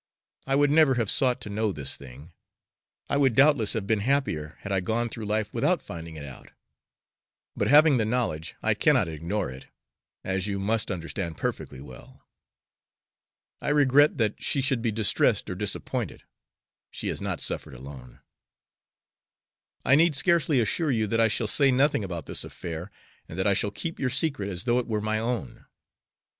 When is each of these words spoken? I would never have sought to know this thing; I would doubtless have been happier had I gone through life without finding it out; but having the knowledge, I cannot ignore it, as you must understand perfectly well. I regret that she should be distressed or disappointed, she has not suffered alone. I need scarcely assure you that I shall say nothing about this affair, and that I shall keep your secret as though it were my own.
I 0.47 0.55
would 0.55 0.71
never 0.71 0.95
have 0.95 1.11
sought 1.11 1.39
to 1.41 1.49
know 1.51 1.71
this 1.71 1.95
thing; 1.95 2.31
I 3.07 3.17
would 3.17 3.35
doubtless 3.35 3.73
have 3.73 3.85
been 3.85 3.99
happier 3.99 4.57
had 4.61 4.71
I 4.71 4.79
gone 4.79 5.09
through 5.09 5.27
life 5.27 5.53
without 5.53 5.79
finding 5.79 6.15
it 6.15 6.25
out; 6.25 6.49
but 7.55 7.67
having 7.67 7.97
the 7.97 8.03
knowledge, 8.05 8.55
I 8.63 8.73
cannot 8.73 9.07
ignore 9.07 9.51
it, 9.51 9.67
as 10.23 10.47
you 10.47 10.57
must 10.59 10.89
understand 10.89 11.37
perfectly 11.37 11.79
well. 11.81 12.27
I 13.61 13.69
regret 13.69 14.17
that 14.17 14.41
she 14.41 14.59
should 14.59 14.81
be 14.81 14.91
distressed 14.91 15.47
or 15.51 15.53
disappointed, 15.53 16.23
she 16.89 17.09
has 17.09 17.21
not 17.21 17.39
suffered 17.39 17.75
alone. 17.75 18.21
I 19.85 19.93
need 19.93 20.15
scarcely 20.15 20.59
assure 20.59 20.89
you 20.89 21.05
that 21.05 21.19
I 21.19 21.27
shall 21.27 21.45
say 21.45 21.69
nothing 21.71 22.03
about 22.03 22.25
this 22.25 22.43
affair, 22.43 22.89
and 23.29 23.37
that 23.37 23.45
I 23.45 23.53
shall 23.53 23.69
keep 23.69 23.99
your 23.99 24.09
secret 24.09 24.49
as 24.49 24.63
though 24.63 24.79
it 24.79 24.87
were 24.87 24.99
my 24.99 25.19
own. 25.19 25.67